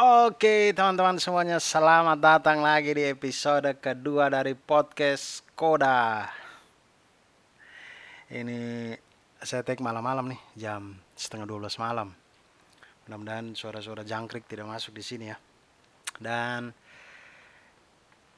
[0.00, 6.24] Oke teman-teman semuanya selamat datang lagi di episode kedua dari podcast Koda.
[8.32, 8.96] Ini
[9.44, 12.16] saya take malam-malam nih jam setengah 12 malam.
[13.04, 15.36] Mudah-mudahan suara-suara jangkrik tidak masuk di sini ya.
[16.16, 16.72] Dan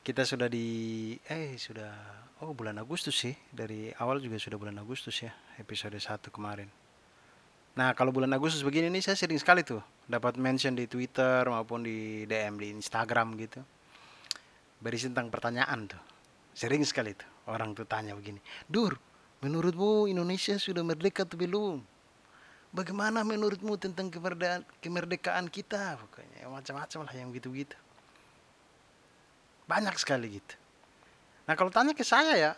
[0.03, 1.95] kita sudah di eh sudah
[2.43, 3.39] oh bulan Agustus sih.
[3.55, 5.31] Dari awal juga sudah bulan Agustus ya
[5.63, 6.67] episode 1 kemarin.
[7.79, 11.87] Nah, kalau bulan Agustus begini nih saya sering sekali tuh dapat mention di Twitter maupun
[11.87, 13.61] di DM di Instagram gitu.
[14.83, 16.03] Berisi tentang pertanyaan tuh.
[16.53, 18.39] Sering sekali tuh orang tuh tanya begini.
[18.67, 18.99] Dur,
[19.41, 21.81] menurutmu Indonesia sudah merdeka atau belum?
[22.73, 26.01] Bagaimana menurutmu tentang kemerdekaan, kemerdekaan kita?
[26.01, 27.77] Pokoknya macam-macam lah yang gitu-gitu.
[29.69, 30.55] Banyak sekali gitu.
[31.45, 32.53] Nah kalau tanya ke saya ya,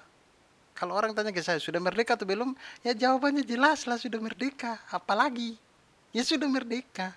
[0.74, 2.54] kalau orang tanya ke saya, sudah merdeka atau belum?
[2.82, 4.78] Ya jawabannya jelas lah sudah merdeka.
[4.90, 5.58] Apalagi?
[6.14, 7.14] Ya sudah merdeka.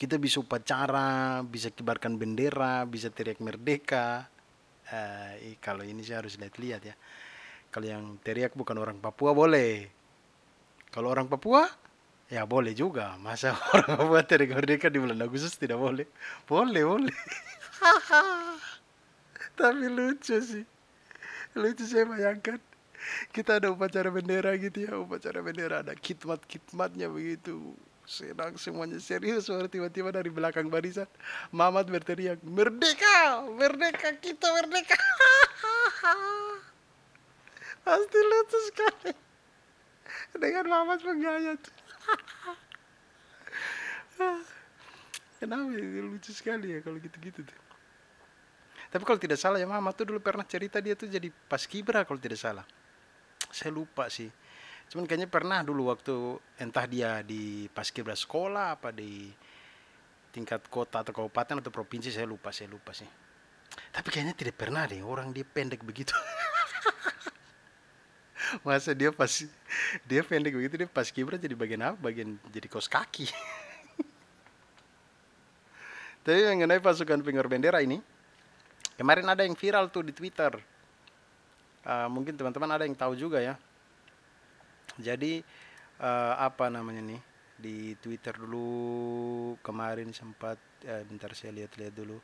[0.00, 4.32] Kita bisa upacara, bisa kibarkan bendera, bisa teriak merdeka.
[4.88, 6.96] Eh, kalau ini saya harus lihat-lihat ya.
[7.68, 9.92] Kalau yang teriak bukan orang Papua boleh.
[10.88, 11.68] Kalau orang Papua,
[12.32, 13.20] ya boleh juga.
[13.20, 16.08] Masa orang Papua teriak merdeka di bulan Agustus tidak boleh?
[16.48, 17.16] Boleh, boleh.
[19.60, 20.64] Tapi lucu sih.
[21.60, 22.56] Lucu saya bayangkan
[23.36, 27.72] kita ada upacara bendera gitu ya upacara bendera ada khidmat khidmatnya begitu
[28.10, 28.98] senang semuanya.
[28.98, 31.06] Serius baru tiba-tiba dari belakang barisan
[31.54, 33.46] Mamat berteriak merdeka!
[33.54, 34.98] Merdeka kita merdeka!
[37.86, 39.14] Pasti lucu sekali.
[40.34, 41.62] Dengan Mamat menggayat.
[45.40, 46.02] Kenapa ya?
[46.02, 47.58] Lucu sekali ya kalau gitu-gitu tuh.
[48.90, 52.02] Tapi kalau tidak salah ya Mama tuh dulu pernah cerita dia tuh jadi pas kibra
[52.02, 52.66] kalau tidak salah.
[53.54, 54.26] Saya lupa sih
[54.90, 56.14] cuman kayaknya pernah dulu waktu
[56.58, 59.30] entah dia di paskibra sekolah apa di
[60.34, 63.06] tingkat kota atau kabupaten atau provinsi saya lupa saya lupa sih.
[63.94, 66.10] Tapi kayaknya tidak pernah deh orang dia pendek begitu.
[68.66, 69.30] Masa dia pas
[70.02, 72.10] dia pendek begitu dia pas kibra jadi bagian apa?
[72.10, 73.30] Bagian jadi kos kaki.
[76.26, 78.02] Tapi mengenai pasukan pengor bendera ini
[78.98, 80.58] kemarin ada yang viral tuh di twitter.
[81.80, 83.54] Uh, mungkin teman-teman ada yang tahu juga ya
[84.98, 85.44] jadi
[86.00, 87.22] uh, apa namanya nih
[87.60, 90.56] di Twitter dulu kemarin sempat
[90.88, 92.18] uh, bentar saya lihat-lihat dulu.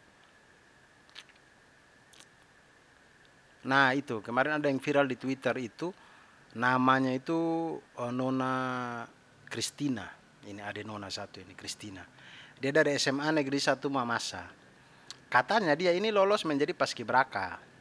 [3.67, 5.93] Nah itu kemarin ada yang viral di Twitter itu
[6.57, 7.39] namanya itu
[8.01, 9.05] uh, Nona
[9.47, 10.09] Kristina.
[10.47, 12.03] Ini ada Nona satu ini Kristina.
[12.57, 14.49] Dia dari SMA Negeri 1 Mamasa.
[15.27, 17.76] Katanya dia ini lolos menjadi paskibraka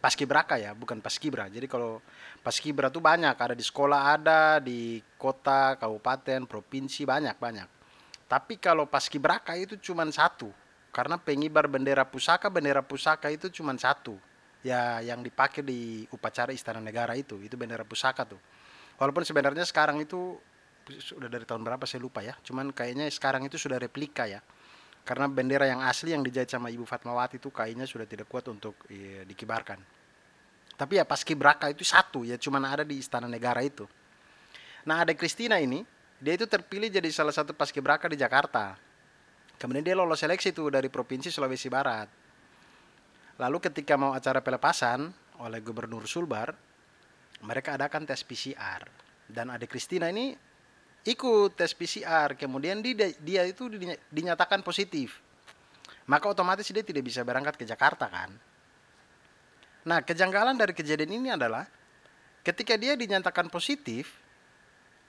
[0.00, 1.46] paskibraka ya, bukan paskibra.
[1.52, 2.00] Jadi kalau
[2.40, 7.68] paskibra tuh banyak, ada di sekolah ada, di kota, kabupaten, provinsi banyak banyak.
[8.24, 10.48] Tapi kalau paskibraka itu cuma satu,
[10.90, 14.16] karena pengibar bendera pusaka, bendera pusaka itu cuma satu.
[14.60, 18.40] Ya yang dipakai di upacara Istana Negara itu, itu bendera pusaka tuh.
[19.00, 20.36] Walaupun sebenarnya sekarang itu
[21.00, 22.36] sudah dari tahun berapa saya lupa ya.
[22.44, 24.44] Cuman kayaknya sekarang itu sudah replika ya
[25.04, 28.76] karena bendera yang asli yang dijahit sama Ibu Fatmawati itu kayaknya sudah tidak kuat untuk
[28.86, 29.80] ya, dikibarkan.
[30.76, 33.84] Tapi ya pas kibraka itu satu ya cuman ada di Istana Negara itu.
[34.88, 35.84] Nah ada Kristina ini,
[36.16, 38.76] dia itu terpilih jadi salah satu pas kibraka di Jakarta.
[39.60, 42.08] Kemudian dia lolos seleksi itu dari Provinsi Sulawesi Barat.
[43.36, 46.52] Lalu ketika mau acara pelepasan oleh Gubernur Sulbar,
[47.44, 48.84] mereka adakan tes PCR.
[49.28, 50.32] Dan ada Kristina ini
[51.04, 53.68] ikut tes PCR kemudian dia, dia itu
[54.12, 55.20] dinyatakan positif.
[56.04, 58.34] Maka otomatis dia tidak bisa berangkat ke Jakarta kan?
[59.86, 61.64] Nah kejanggalan dari kejadian ini adalah
[62.44, 64.20] ketika dia dinyatakan positif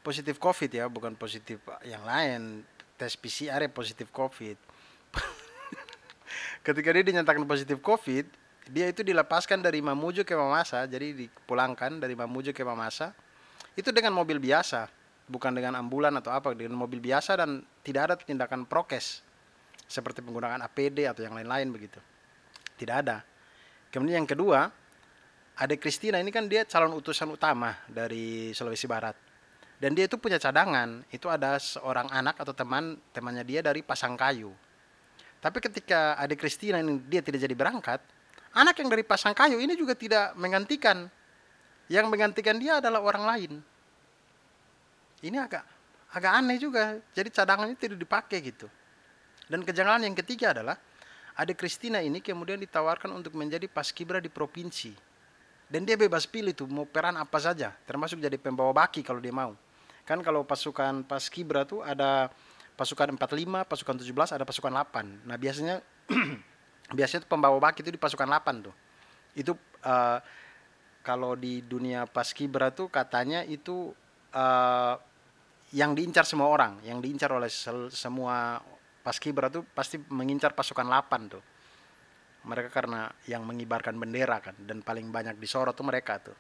[0.02, 2.64] positif COVID ya bukan positif yang lain
[2.96, 4.58] tes PCR ya positif COVID.
[6.66, 8.26] Ketika dia dinyatakan positif COVID
[8.72, 13.12] dia itu dilepaskan dari Mamuju ke Mamasa jadi dipulangkan dari Mamuju ke Mamasa
[13.76, 15.01] itu dengan mobil biasa
[15.32, 19.24] bukan dengan ambulan atau apa dengan mobil biasa dan tidak ada tindakan prokes
[19.88, 22.04] seperti penggunaan APD atau yang lain-lain begitu.
[22.76, 23.24] Tidak ada.
[23.88, 24.68] Kemudian yang kedua
[25.56, 29.16] ada Kristina ini kan dia calon utusan utama dari Sulawesi Barat.
[29.80, 34.54] Dan dia itu punya cadangan itu ada seorang anak atau teman temannya dia dari Pasangkayu
[35.42, 38.00] tapi ketika ada Kristina ini dia tidak jadi berangkat
[38.54, 41.10] anak yang dari Pasangkayu ini juga tidak menggantikan.
[41.92, 43.52] Yang menggantikan dia adalah orang lain
[45.22, 45.64] ini agak
[46.12, 47.00] agak aneh juga.
[47.16, 48.68] Jadi cadangannya tidak dipakai gitu.
[49.48, 50.78] Dan kejanggalan yang ketiga adalah
[51.36, 54.92] ada Kristina ini kemudian ditawarkan untuk menjadi paskibra di provinsi.
[55.72, 59.32] Dan dia bebas pilih tuh mau peran apa saja, termasuk jadi pembawa baki kalau dia
[59.32, 59.56] mau.
[60.04, 62.28] Kan kalau pasukan paskibra tuh ada
[62.76, 65.24] pasukan 45, pasukan 17, ada pasukan 8.
[65.24, 65.80] Nah, biasanya
[66.98, 68.76] biasanya pembawa baki itu di pasukan 8 tuh.
[69.32, 69.56] Itu
[69.88, 70.20] uh,
[71.08, 73.96] kalau di dunia paskibra tuh katanya itu
[74.36, 74.96] uh,
[75.72, 77.48] yang diincar semua orang, yang diincar oleh
[77.92, 78.60] semua
[79.02, 81.44] paskibra tuh pasti mengincar pasukan 8 tuh.
[82.42, 86.38] Mereka karena yang mengibarkan bendera kan dan paling banyak disorot tuh mereka tuh.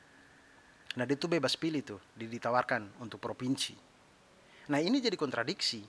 [0.97, 3.77] Nah, dia tuh bebas pilih tuh, ditawarkan untuk provinsi.
[4.67, 5.79] Nah, ini jadi kontradiksi.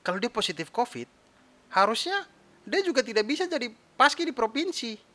[0.00, 1.08] Kalau dia positif COVID,
[1.74, 2.24] harusnya
[2.64, 3.68] dia juga tidak bisa jadi
[3.98, 5.08] paski di provinsi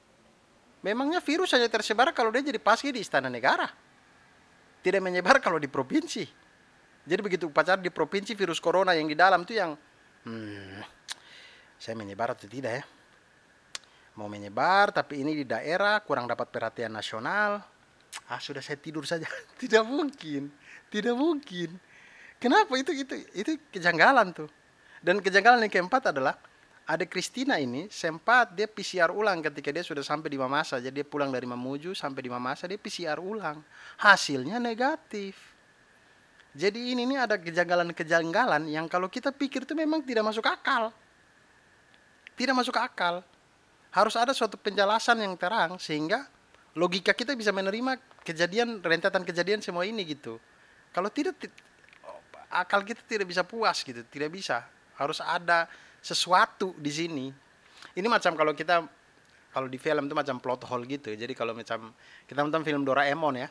[0.83, 3.71] Memangnya virus hanya tersebar kalau dia jadi paski di istana negara.
[4.83, 6.27] Tidak menyebar kalau di provinsi.
[7.03, 9.75] Jadi begitu upacara di provinsi virus corona yang di dalam itu yang
[10.23, 10.79] hmm,
[11.75, 12.83] saya menyebar atau tidak ya?
[14.15, 17.59] Mau menyebar tapi ini di daerah kurang dapat perhatian nasional.
[18.29, 19.27] Ah sudah saya tidur saja.
[19.61, 20.47] tidak mungkin.
[20.87, 21.75] Tidak mungkin.
[22.39, 24.47] Kenapa itu itu itu kejanggalan tuh.
[25.03, 26.39] Dan kejanggalan yang keempat adalah
[26.83, 30.79] ada Kristina ini sempat dia PCR ulang ketika dia sudah sampai di Mamasa.
[30.79, 33.59] Jadi dia pulang dari Mamuju sampai di Mamasa dia PCR ulang.
[33.99, 35.52] Hasilnya negatif.
[36.53, 40.93] Jadi ini, ini ada kejanggalan-kejanggalan yang kalau kita pikir itu memang tidak masuk akal.
[42.37, 43.25] Tidak masuk akal.
[43.89, 46.29] Harus ada suatu penjelasan yang terang sehingga
[46.77, 50.37] logika kita bisa menerima kejadian rentetan kejadian semua ini gitu.
[50.93, 51.37] Kalau tidak
[52.53, 54.61] akal kita tidak bisa puas gitu, tidak bisa.
[54.93, 55.65] Harus ada
[56.05, 57.25] sesuatu di sini.
[57.97, 58.85] Ini macam kalau kita
[59.53, 61.13] kalau di film itu macam plot hole gitu.
[61.13, 61.93] Jadi kalau macam
[62.25, 63.49] kita nonton film Doraemon ya.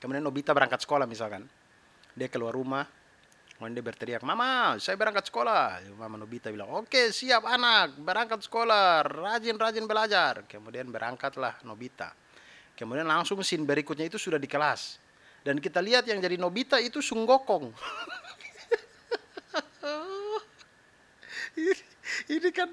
[0.00, 1.44] Kemudian Nobita berangkat sekolah misalkan.
[2.12, 2.84] Dia keluar rumah,
[3.56, 9.04] kemudian dia berteriak, "Mama, saya berangkat sekolah." Mama Nobita bilang, "Oke, siap anak, berangkat sekolah,
[9.06, 12.12] rajin-rajin belajar." Kemudian berangkatlah Nobita.
[12.76, 15.00] Kemudian langsung scene berikutnya itu sudah di kelas.
[15.42, 17.74] Dan kita lihat yang jadi Nobita itu Sunggokong.
[21.58, 21.72] ini,
[22.38, 22.70] ini kan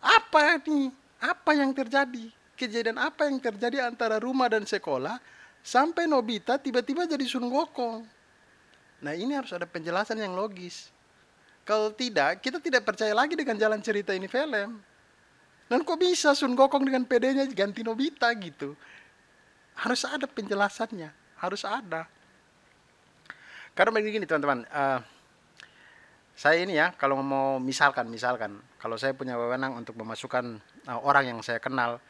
[0.00, 0.92] apa nih?
[1.20, 2.32] Apa yang terjadi?
[2.56, 5.20] Kejadian apa yang terjadi antara rumah dan sekolah
[5.60, 8.19] sampai Nobita tiba-tiba jadi Sun Gokong?
[9.00, 10.92] Nah ini harus ada penjelasan yang logis.
[11.64, 14.80] Kalau tidak, kita tidak percaya lagi dengan jalan cerita ini film.
[15.70, 18.74] Dan kok bisa Sun Gokong dengan PD-nya ganti Nobita gitu?
[19.78, 22.10] Harus ada penjelasannya, harus ada.
[23.72, 24.98] Karena begini teman-teman, uh,
[26.40, 30.56] saya ini ya kalau mau misalkan misalkan kalau saya punya wewenang untuk memasukkan
[30.88, 32.00] uh, orang yang saya kenal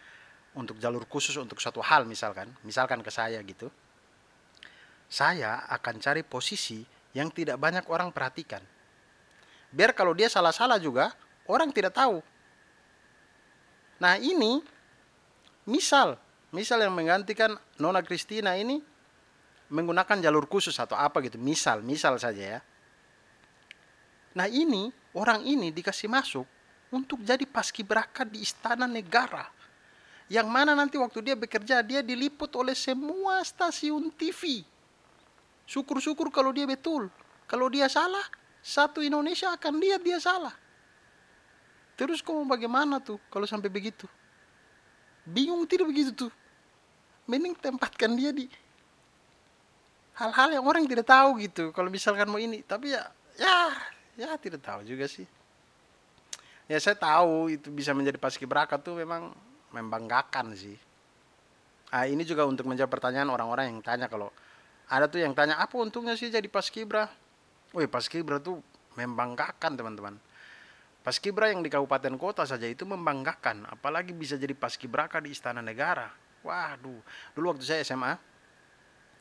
[0.55, 3.67] untuk jalur khusus untuk suatu hal misalkan misalkan ke saya gitu
[5.11, 8.63] saya akan cari posisi yang tidak banyak orang perhatikan
[9.75, 11.11] biar kalau dia salah-salah juga
[11.51, 12.23] orang tidak tahu
[13.99, 14.63] nah ini
[15.67, 16.15] misal
[16.55, 18.79] misal yang menggantikan Nona Kristina ini
[19.71, 22.61] menggunakan jalur khusus atau apa gitu misal misal saja ya
[24.35, 26.47] Nah ini, orang ini dikasih masuk
[26.95, 29.51] untuk jadi paskibraka di istana negara.
[30.31, 34.63] Yang mana nanti waktu dia bekerja, dia diliput oleh semua stasiun TV.
[35.71, 37.07] Syukur-syukur kalau dia betul.
[37.47, 38.27] Kalau dia salah,
[38.59, 40.55] satu Indonesia akan lihat dia salah.
[41.95, 44.11] Terus kamu bagaimana tuh kalau sampai begitu?
[45.23, 46.33] Bingung tidak begitu tuh?
[47.31, 48.51] Mending tempatkan dia di
[50.19, 51.71] hal-hal yang orang tidak tahu gitu.
[51.71, 53.07] Kalau misalkan mau ini, tapi ya,
[53.39, 53.71] ya
[54.21, 55.25] ya tidak tahu juga sih
[56.69, 59.33] ya saya tahu itu bisa menjadi paskibraka tuh memang
[59.73, 60.77] membanggakan sih
[61.91, 64.29] ah ini juga untuk menjawab pertanyaan orang-orang yang tanya kalau
[64.91, 67.07] ada tuh yang tanya apa untungnya sih jadi paskibra
[67.71, 68.59] Wih paskibra tuh
[68.99, 70.19] membanggakan teman-teman.
[71.01, 76.11] Paskibra yang di kabupaten kota saja itu membanggakan apalagi bisa jadi paskibraka di istana negara.
[76.43, 77.01] Waduh.
[77.33, 78.19] Dulu waktu saya SMA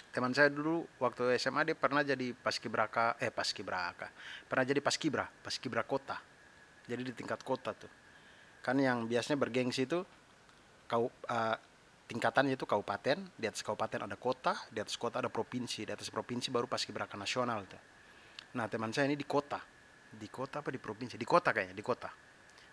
[0.09, 4.09] teman saya dulu waktu SMA dia pernah jadi paskibraka eh paskibraka
[4.49, 6.17] pernah jadi paskibra paskibra kota.
[6.89, 7.91] Jadi di tingkat kota tuh.
[8.65, 10.01] Kan yang biasanya bergengsi itu
[10.89, 11.55] kau uh,
[12.09, 16.09] tingkatannya itu kabupaten di atas kabupaten ada kota di atas kota ada provinsi di atas
[16.09, 17.77] provinsi baru paskibraka nasional tuh.
[18.57, 19.61] Nah teman saya ini di kota.
[20.09, 21.21] Di kota apa di provinsi?
[21.21, 22.09] Di kota kayaknya di kota.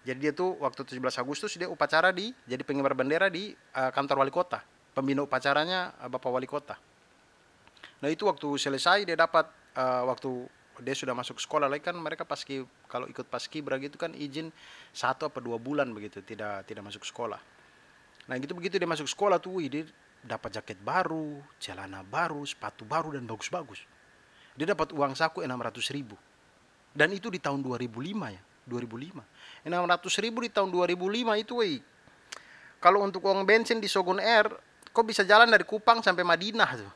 [0.08, 4.24] Jadi dia tuh waktu 17 Agustus dia upacara di jadi pengibar bendera di uh, kantor
[4.24, 4.64] wali kota.
[4.96, 6.80] Pembina upacaranya uh, bapak wali kota.
[8.00, 9.44] Nah itu waktu selesai dia dapat
[9.76, 10.48] uh, waktu
[10.80, 14.52] dia sudah masuk sekolah lagi kan mereka paski kalau ikut paski begitu kan izin
[14.92, 17.55] satu apa dua bulan begitu tidak tidak masuk sekolah.
[18.26, 19.86] Nah gitu begitu dia masuk sekolah tuh dia
[20.22, 23.82] dapat jaket baru, celana baru, sepatu baru dan bagus-bagus.
[24.58, 26.18] Dia dapat uang saku enam ratus ribu.
[26.96, 29.68] Dan itu di tahun 2005 ya, 2005.
[29.68, 31.76] 600 ribu di tahun 2005 itu wey.
[32.80, 34.48] Kalau untuk uang bensin di Sogun Air,
[34.90, 36.92] kok bisa jalan dari Kupang sampai Madinah tuh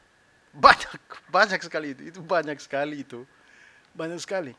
[0.50, 0.98] banyak
[1.36, 3.22] banyak sekali itu itu banyak sekali itu
[3.94, 4.50] banyak sekali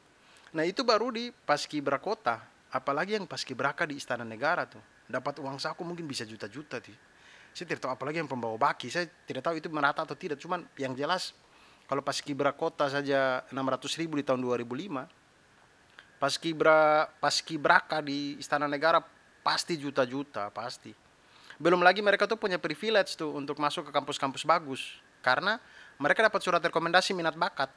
[0.52, 2.44] Nah itu baru di paskibra kota,
[2.76, 4.84] apalagi yang paskibraka di istana negara tuh.
[5.12, 6.96] Dapat uang saku mungkin bisa juta-juta tuh.
[7.52, 10.40] Saya tidak tahu apalagi yang pembawa baki, saya tidak tahu itu merata atau tidak.
[10.40, 11.36] Cuman yang jelas
[11.92, 15.04] kalau paskibra kota saja 600 ribu di tahun 2005,
[16.16, 19.04] paskibra paskibraka di istana negara
[19.44, 20.96] pasti juta-juta pasti.
[21.60, 24.82] Belum lagi mereka tuh punya privilege tuh untuk masuk ke kampus-kampus bagus
[25.20, 25.60] karena
[26.00, 27.70] mereka dapat surat rekomendasi minat bakat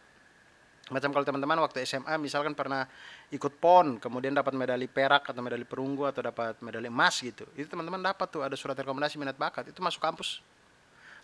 [0.92, 2.84] macam kalau teman-teman waktu SMA misalkan pernah
[3.32, 7.48] ikut PON kemudian dapat medali perak atau medali perunggu atau dapat medali emas gitu.
[7.56, 10.44] Itu teman-teman dapat tuh ada surat rekomendasi minat bakat itu masuk kampus.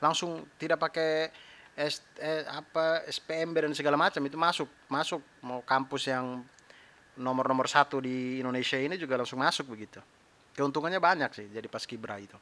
[0.00, 1.28] Langsung tidak pakai
[1.76, 5.20] S, eh, apa SPMB dan segala macam itu masuk masuk.
[5.44, 6.40] Mau kampus yang
[7.20, 10.00] nomor-nomor satu di Indonesia ini juga langsung masuk begitu.
[10.56, 12.36] Keuntungannya banyak sih jadi pas kibra itu.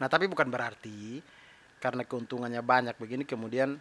[0.00, 1.20] Nah tapi bukan berarti
[1.76, 3.76] karena keuntungannya banyak begini kemudian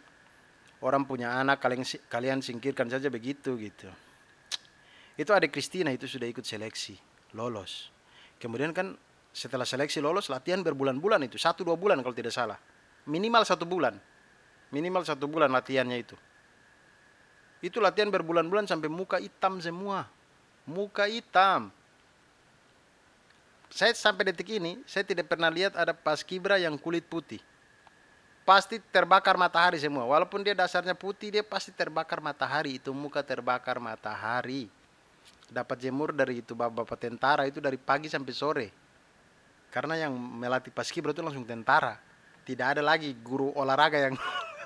[0.82, 3.90] orang punya anak kalian kalian singkirkan saja begitu gitu.
[5.18, 6.94] Itu adik Kristina itu sudah ikut seleksi
[7.34, 7.90] lolos.
[8.38, 8.94] Kemudian kan
[9.34, 12.58] setelah seleksi lolos latihan berbulan-bulan itu satu dua bulan kalau tidak salah.
[13.10, 13.98] Minimal satu bulan.
[14.70, 16.16] Minimal satu bulan latihannya itu.
[17.64, 20.06] Itu latihan berbulan-bulan sampai muka hitam semua.
[20.70, 21.74] Muka hitam.
[23.74, 27.42] Saya sampai detik ini saya tidak pernah lihat ada pas kibra yang kulit putih
[28.48, 30.08] pasti terbakar matahari semua.
[30.08, 32.80] Walaupun dia dasarnya putih, dia pasti terbakar matahari.
[32.80, 34.72] Itu muka terbakar matahari.
[35.52, 38.68] Dapat jemur dari itu bapak-bapak tentara itu dari pagi sampai sore.
[39.68, 42.00] Karena yang melatih paskibra itu langsung tentara.
[42.48, 44.16] Tidak ada lagi guru olahraga yang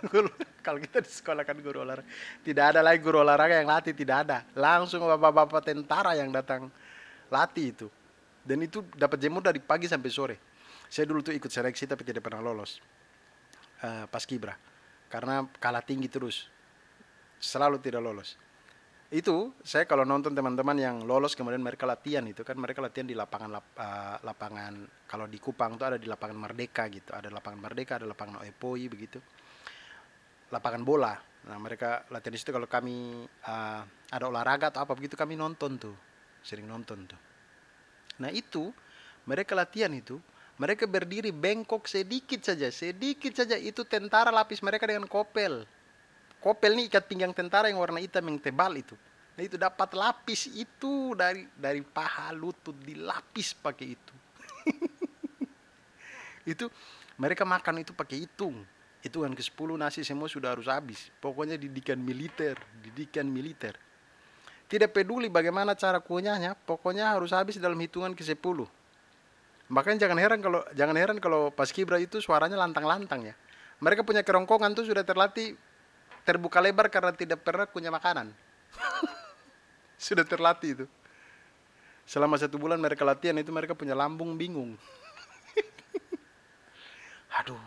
[0.66, 2.06] kalau kita di sekolah kan guru olahraga.
[2.46, 4.46] Tidak ada lagi guru olahraga yang latih, tidak ada.
[4.54, 6.70] Langsung bapak-bapak tentara yang datang
[7.34, 7.88] latih itu.
[8.46, 10.36] Dan itu dapat jemur dari pagi sampai sore.
[10.86, 13.01] Saya dulu tuh ikut seleksi tapi tidak pernah lolos
[13.84, 14.56] uh, pas kibra
[15.12, 16.48] karena kalah tinggi terus.
[17.42, 18.40] Selalu tidak lolos.
[19.12, 23.12] Itu saya kalau nonton teman-teman yang lolos kemudian mereka latihan itu kan mereka latihan di
[23.12, 27.12] lapangan lap, uh, lapangan kalau di Kupang itu ada di lapangan Merdeka gitu.
[27.12, 29.20] Ada lapangan Merdeka ada lapangan Oepoi begitu.
[30.48, 31.12] Lapangan bola.
[31.20, 32.56] Nah mereka latihan di situ.
[32.56, 33.84] Kalau kami uh,
[34.16, 35.96] ada olahraga atau apa begitu kami nonton tuh.
[36.40, 37.20] Sering nonton tuh.
[38.24, 38.72] Nah itu
[39.28, 40.24] mereka latihan itu
[40.60, 45.64] mereka berdiri bengkok sedikit saja, sedikit saja itu tentara lapis mereka dengan kopel.
[46.42, 48.98] Kopel ini ikat pinggang tentara yang warna hitam yang tebal itu.
[49.38, 54.16] Nah itu dapat lapis itu dari dari paha lutut dilapis pakai itu.
[56.52, 56.66] itu
[57.16, 58.62] mereka makan itu pakai hitung.
[59.02, 61.10] Hitungan ke-10 nasi semua sudah harus habis.
[61.18, 62.54] Pokoknya didikan militer,
[62.86, 63.74] didikan militer.
[64.70, 68.81] Tidak peduli bagaimana cara kunyahnya, pokoknya harus habis dalam hitungan ke-10
[69.72, 73.36] Bahkan jangan heran kalau jangan heran kalau pas Kibra itu suaranya lantang-lantang ya.
[73.80, 75.56] Mereka punya kerongkongan tuh sudah terlatih
[76.28, 78.36] terbuka lebar karena tidak pernah punya makanan.
[80.12, 80.86] sudah terlatih itu.
[82.04, 84.76] Selama satu bulan mereka latihan itu mereka punya lambung bingung.
[87.40, 87.64] Aduh,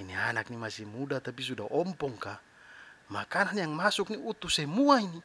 [0.00, 2.40] ini anak nih masih muda tapi sudah ompong kah?
[3.12, 5.20] Makanan yang masuk nih utuh semua ini.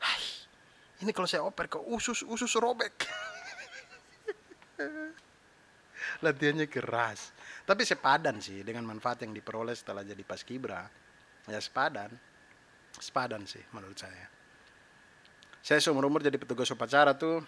[0.00, 0.24] Hai,
[1.04, 2.96] ini kalau saya oper ke usus-usus robek.
[6.24, 7.34] latihannya keras.
[7.66, 10.86] Tapi sepadan sih dengan manfaat yang diperoleh setelah jadi paskibra
[11.48, 12.10] ya sepadan.
[12.98, 14.26] Sepadan sih menurut saya.
[15.62, 17.44] Saya seumur umur jadi petugas upacara tuh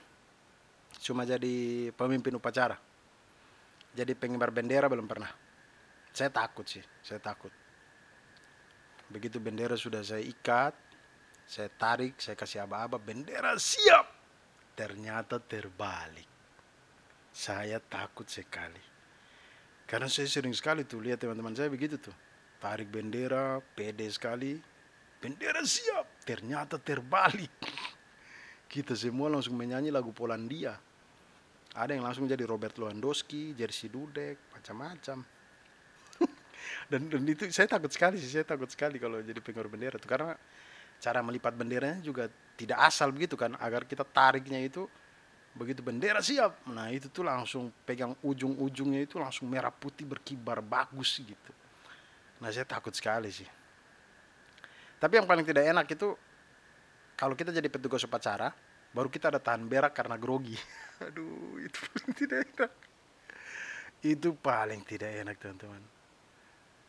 [1.00, 2.76] cuma jadi pemimpin upacara.
[3.90, 5.30] Jadi pengibar bendera belum pernah.
[6.10, 7.50] Saya takut sih saya takut.
[9.10, 10.74] Begitu bendera sudah saya ikat
[11.50, 14.06] saya tarik saya kasih aba-aba bendera siap.
[14.78, 16.29] Ternyata terbalik
[17.30, 18.82] saya takut sekali.
[19.86, 22.14] Karena saya sering sekali tuh lihat teman-teman saya begitu tuh.
[22.62, 24.60] Tarik bendera, pede sekali.
[25.18, 27.50] Bendera siap, ternyata terbalik.
[28.72, 30.78] Kita semua langsung menyanyi lagu Polandia.
[31.74, 35.22] Ada yang langsung jadi Robert Lewandowski, Jersey Dudek, macam-macam.
[36.90, 40.10] dan, dan itu saya takut sekali sih, saya takut sekali kalau jadi pengurus bendera tuh
[40.10, 40.34] karena
[41.00, 42.28] cara melipat benderanya juga
[42.60, 44.84] tidak asal begitu kan agar kita tariknya itu
[45.54, 46.62] begitu bendera siap.
[46.70, 51.52] Nah itu tuh langsung pegang ujung-ujungnya itu langsung merah putih berkibar bagus gitu.
[52.38, 53.48] Nah saya takut sekali sih.
[55.00, 56.14] Tapi yang paling tidak enak itu
[57.16, 58.52] kalau kita jadi petugas upacara
[58.90, 60.56] baru kita ada tahan berak karena grogi.
[61.06, 62.72] Aduh itu paling tidak enak.
[64.00, 65.82] Itu paling tidak enak teman-teman.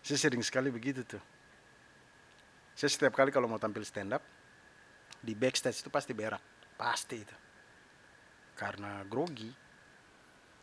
[0.02, 1.22] Saya sering sekali begitu tuh.
[2.74, 4.24] Saya setiap kali kalau mau tampil stand up
[5.22, 6.42] di backstage itu pasti berak.
[6.80, 7.51] Pasti itu
[8.62, 9.50] karena grogi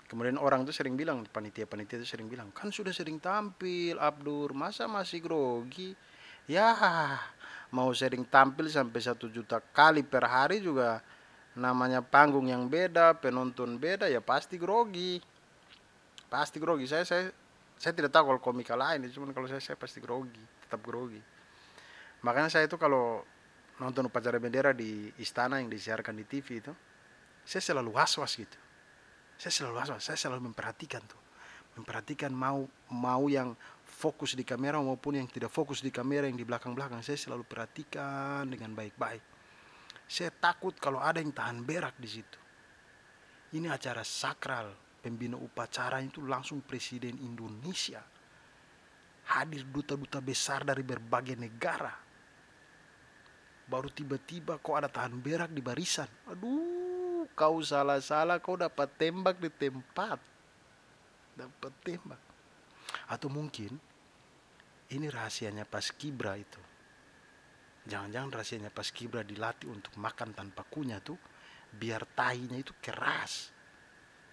[0.06, 4.86] kemudian orang tuh sering bilang panitia-panitia itu sering bilang kan sudah sering tampil Abdur masa
[4.86, 5.98] masih grogi
[6.46, 6.78] ya
[7.74, 11.02] mau sering tampil sampai satu juta kali per hari juga
[11.58, 15.18] namanya panggung yang beda, penonton beda ya pasti grogi.
[16.30, 16.86] Pasti grogi.
[16.86, 17.28] Saya saya
[17.78, 21.20] saya tidak tahu kalau komika lain, cuma kalau saya saya pasti grogi, tetap grogi.
[22.22, 23.22] Makanya saya itu kalau
[23.78, 26.72] nonton upacara bendera di istana yang disiarkan di TV itu,
[27.48, 28.58] saya selalu was-was gitu.
[29.40, 31.16] Saya selalu was-was, saya selalu memperhatikan tuh.
[31.80, 33.56] Memperhatikan mau mau yang
[33.88, 37.00] fokus di kamera maupun yang tidak fokus di kamera yang di belakang-belakang.
[37.00, 39.24] Saya selalu perhatikan dengan baik-baik.
[40.04, 42.38] Saya takut kalau ada yang tahan berak di situ.
[43.56, 48.04] Ini acara sakral, pembina upacara itu langsung presiden Indonesia.
[49.32, 52.08] Hadir duta-duta besar dari berbagai negara
[53.68, 56.08] baru tiba-tiba kok ada tahan berak di barisan.
[56.32, 56.77] Aduh,
[57.38, 60.18] kau salah-salah kau dapat tembak di tempat.
[61.38, 62.18] Dapat tembak.
[63.06, 63.78] Atau mungkin
[64.90, 66.58] ini rahasianya pas kibra itu.
[67.86, 71.16] Jangan-jangan rahasianya pas kibra dilatih untuk makan tanpa kunyah tuh
[71.70, 73.54] biar tahinya itu keras.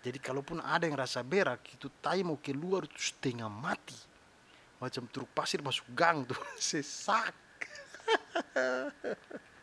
[0.01, 3.97] Jadi kalaupun ada yang rasa berak itu tahi mau keluar itu setengah mati.
[4.81, 7.37] Macam truk pasir masuk gang tuh sesak.